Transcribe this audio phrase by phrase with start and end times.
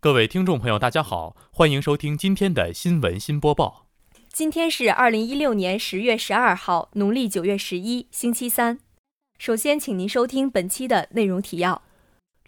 [0.00, 3.88] 各位听众朋友，大家好，欢迎收听今天的新闻新播报。
[4.32, 8.78] 今天是二零一六年十月十二号，农历九月十一，星期三。
[9.38, 11.82] 首先，请您收听本期的内容提要：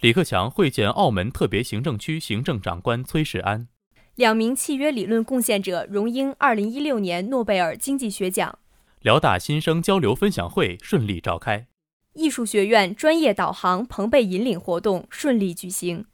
[0.01, 3.67] 李克强会见澳门特别行政区行政长官崔世安；
[4.15, 8.61] 两名契约理论贡献者荣膺二零一六年诺贝尔经济学奖；
[9.01, 11.67] 辽大新生交流分享会顺利召开；
[12.15, 16.05] 艺术学院专业导航朋辈引领活动顺利举行。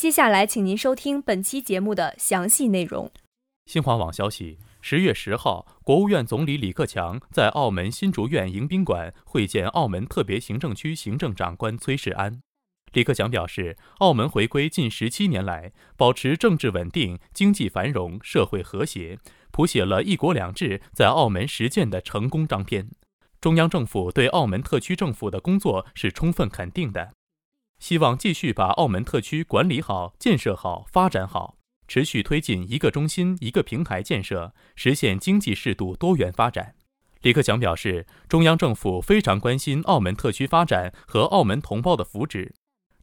[0.00, 3.12] 接下来，请您收听本期节目的详细内容。
[3.66, 12.40] 新华网消息：十月十号，国务院总理李克强在澳门新竹苑迎宾馆会见澳门特别行政区行政长官崔世安。
[12.94, 19.18] 李克强表示，澳门回归近十七年来，保持政治稳定、经济繁荣、社会和谐，
[19.50, 22.88] 谱写了一国两制在澳门实践的成功章篇。
[23.38, 27.12] 中央政府对澳门特区政府的工作是充分肯定的。
[27.80, 31.56] 希望继续把澳门特区管理好、建设好、发展好，
[31.88, 36.74] 持续推进一个中心、一个平台建设，实现经济适度多元发展。
[37.22, 42.52] 李克强表示，中央政府非常关心澳门特区发展和澳门同胞的福祉，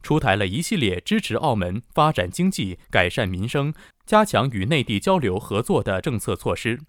[0.02, 3.74] 出台了一系列支持澳门发展经济、改善民生、
[4.06, 6.80] 加强与内地交流合作的政策措施。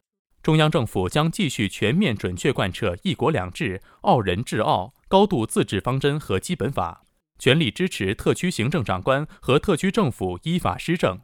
[0.41, 7.03] 中央政府将继续全面准确贯彻“一国两制”、澳人治澳、高度自治方针和基本法。
[7.39, 11.21] 全力支持特区行政长官和特区政府依法施政，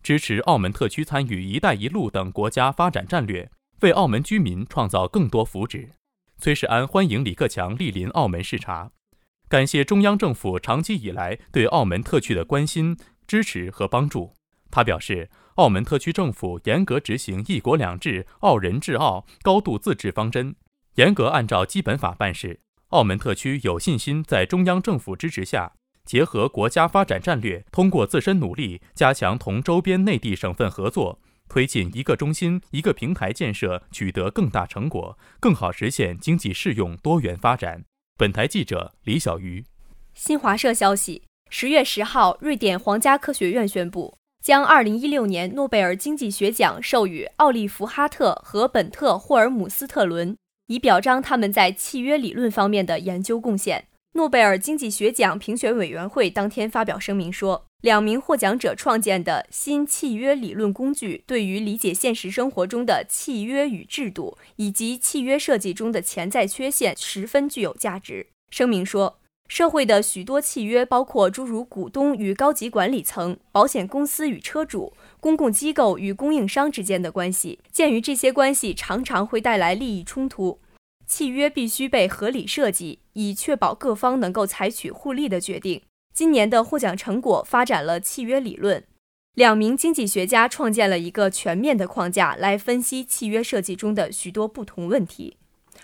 [0.00, 3.50] 支持澳门特区参与“一带一路”等国家发展战略，
[3.80, 5.88] 为澳门居民创造更多福祉。
[6.38, 8.92] 崔世安欢迎李克强莅临澳门视察，
[9.48, 14.34] 感谢中央政府长期以来对澳门特区的关心、支持和帮助。
[14.70, 20.54] 他表示，澳门特区政府严格执行“一国两制”、澳人治澳、高度自治方针，
[20.94, 22.60] 严格按照基本法办事。
[22.90, 25.72] 澳门特区有信心在中央政府支持下，
[26.04, 37.84] 结合国家发展战略，通过自身努力，加强同周边内地省份合作，推进一个中心、一个平台建设，取得更大成果，更好实现经济适用多元发展。
[38.16, 39.64] 本台记者李小鱼。
[40.14, 50.36] 新华社消息：十月十号，瑞典皇家科学院宣布，将二零一六年诺贝尔经济学奖授予奥利弗·哈特和本特·霍尔姆斯特伦。
[50.66, 53.86] 以表彰他们在契约理论方面的研究贡献。
[54.12, 68.28] 诺贝尔经济学奖评选委员会当天发表声明说，两名获奖者创建的新契约理论工具对于理解现实生活中的契约与制度以及契约设计中的潜在缺陷十分具有价值。
[68.50, 69.18] 声明说。
[69.48, 77.60] 社会的许多契约，包括诸如股东与高级管理层、保险公司与车主、公共机构与供应商之间的关系。
[77.70, 80.58] 鉴于这些关系常常会带来利益冲突，
[81.06, 85.82] 契约必须被合理设计，以确保各方能够采取互利的决定。
[86.12, 88.82] 今年的获奖成果发展了契约理论，
[89.34, 95.36] 两名经济学家创建了一个全面的框架来分析契约设计中的许多不同问题。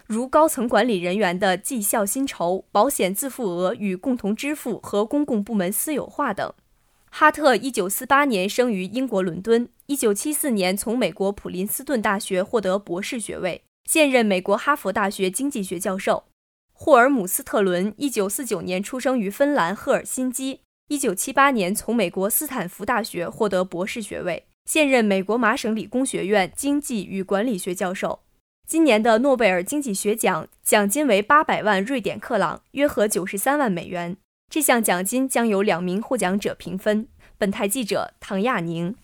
[0.07, 6.53] 如高层管理人员的绩效薪酬、保险自付额与共同支付和公共部门私有化等。
[7.11, 16.25] 哈特1948年生于英国伦敦，1974年从美国普林斯顿大学获得博士学位，现任美国哈佛大学经济学教授。
[16.73, 28.21] 霍尔姆斯特伦1949年出生于芬兰赫尔辛基，1978年从美国斯坦福大学获得博士学位，现任美国麻省理工学院经济与管理学教授。
[28.67, 34.17] 今年的诺贝尔经济学奖奖金为八百万瑞典克朗，约合九十三万美元。
[34.49, 37.09] 这项奖金将由两名获奖者平分。
[37.37, 38.95] 本台记者唐亚宁。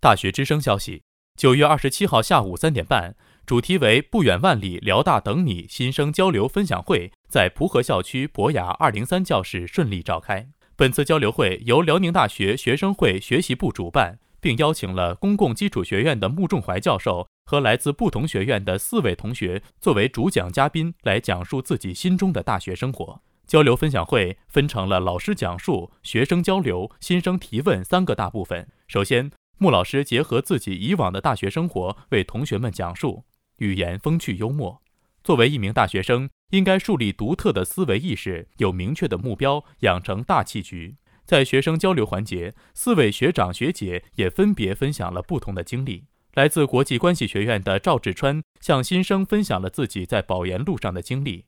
[0.00, 1.02] 大学之声消息：
[1.36, 10.48] 九月二十七号下午三点半，主题为“不远万里，辽大等你”新生交流分享会在蒲河校区博雅二零三教室顺利召开。
[10.76, 14.18] 本次交流会由辽宁大学学生会学习部主办。
[14.44, 23.20] 并邀请了公共基础学院的穆仲怀教授和来自不同学院的四位同学作为主讲嘉宾，来讲述自己心中的大学生活。
[23.46, 28.66] 交流分享会分成了老师讲述、学生交流、新生提问三个大部分。
[28.88, 33.24] 首先，穆老师结合自己以往的大学生活，为同学们讲述，
[33.58, 34.80] 语言风趣幽默。
[35.22, 40.96] 作为一名大学生，应该树立独特的思维意识，有明确的目标，养成大气局。
[41.26, 46.04] 在学生交流环节，四位学长学姐也分别分享了不同的经历。
[46.34, 51.44] 来自国际关系学院的赵志川向新生分享了自己在保研路上的经历，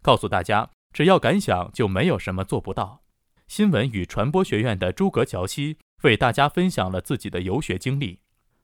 [0.00, 3.02] 告诉大家只要敢想，就没有什么做不到。
[3.48, 8.20] 新闻与传播学院的诸葛乔西为大家分享了自己的游学经历，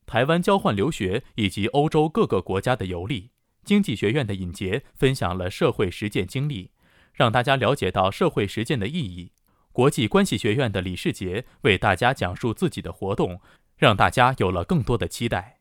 [0.06, 3.30] 台湾交换留学以及欧洲各个国家的游历。
[3.62, 6.70] 经济学院的尹杰分享了社会实践经历，
[7.12, 9.32] 让大家了解到社会实践的意义。
[9.72, 13.40] 国际关系学院的李世杰为大家讲述自己的活动，
[13.76, 15.55] 让大家有了更多的期待。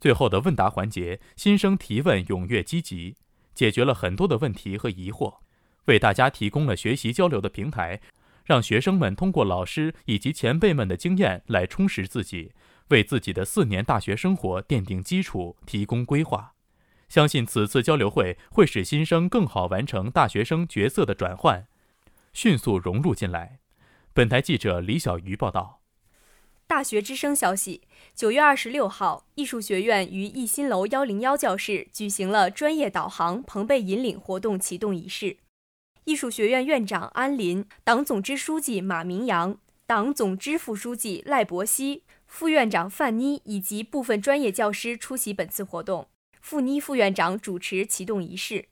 [0.00, 3.16] 最后的问答环节，新生提问踊跃积极，
[3.54, 5.38] 解决了很多的问题和疑惑，
[5.86, 8.00] 为大家提供了学习交流的平台，
[8.44, 12.52] 让学生们通过老师以及前辈们的经验来充实自己，
[12.88, 16.54] 为自己的四年大学生活奠定基础，提供规划。
[17.08, 21.66] 相信此次交流会会使新生更好完成大学生角色的转换，
[22.32, 23.58] 迅速融入进来。
[24.12, 25.77] 本台记者李小鱼报道。
[26.68, 27.80] 大学之声消息：
[28.14, 35.38] 九月二十六号，艺术学院于艺新楼幺零幺教室举行了专业导航朋辈引领活动启动仪式。
[36.04, 46.08] 艺术学院院长安林、党总支书记马明阳、党总支副书记赖伯熙、副院长范妮以及部分专业教师出席本次活动。
[46.42, 48.66] 傅妮副院长主持启动仪式，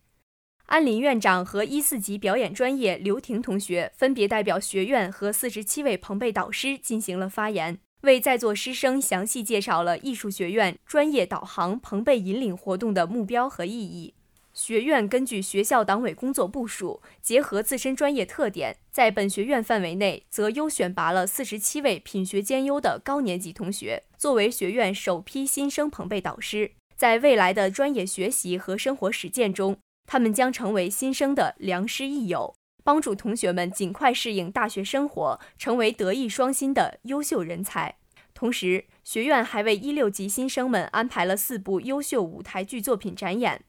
[0.67, 14.15] 安林院长和一四级表演专业刘婷同学分别代表学院和四十七位朋辈导师进行了发言，为在座师生详细介绍了艺术学院专业导航朋辈引领活动的目标和意义。
[14.53, 26.73] 学院根据学校党委工作部署，结合自身专业特点，在本学院范围内择优选拔了四十七位品学兼优的高年级同学，作为学院首批新生朋辈导师。
[26.97, 29.77] 在未来的专业学习和生活实践中，
[30.07, 32.55] 他们将成为新生的良师益友，
[32.87, 37.97] 帮助同学们尽快适应大学生活，成为德艺双馨的优秀人才。
[38.33, 43.65] 同时，学院还为一六级新生们安排了四部优秀舞台剧作品展演。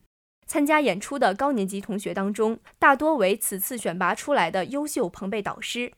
[0.45, 5.91] 参加演出的高年级同学当中，大多为此次选拔出来的优秀朋辈导师，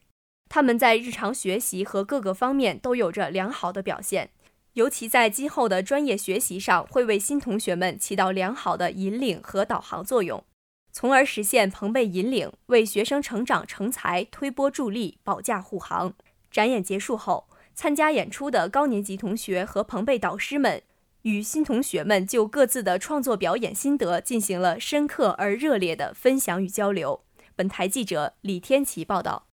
[0.48, 4.30] 他们在日常学习和各个方面都有着良好的表现。
[4.72, 10.42] 尤其在今后的专业学习上，会为新同学们起到良好的引领和导航作用，
[10.92, 16.14] 从而实现朋辈引领，为学生成长成才推波助力、保驾护航。
[16.50, 20.82] 展演结束后，参加演出的高年级同学和朋辈导师们
[21.22, 27.22] 与新同学们就各自的创作表演心得进行了深刻而热烈的分享与交流。
[27.54, 29.46] 本台记者李天琪报道。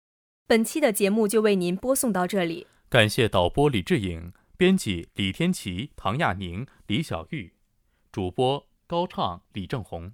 [0.46, 4.32] 本期的节目就为您播送到这里，感谢导播李志颖。
[4.56, 7.54] 编辑李天琪、唐亚宁、李小玉，
[8.12, 10.12] 主播高畅、李正红。